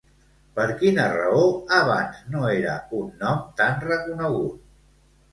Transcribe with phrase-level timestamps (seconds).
[0.59, 1.43] Per quina raó
[1.79, 4.65] abans no era un nom tan reconegut?